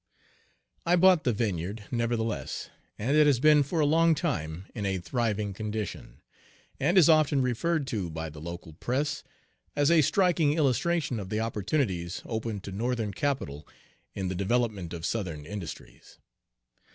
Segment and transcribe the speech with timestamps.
[0.83, 4.97] I bought the vineyard, nevertheless, and it has been for a long time in a
[4.97, 6.21] thriving condition,
[6.79, 9.23] and is often referred to by the local press
[9.75, 13.67] as a striking illustration of the opportunities open to Northern capital
[14.15, 16.17] in the development of Southern industries.